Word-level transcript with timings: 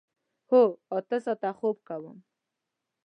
هو، 0.49 0.61
اته 0.97 1.17
ساعته 1.25 1.49
خوب 1.59 1.77
کوم 1.87 2.17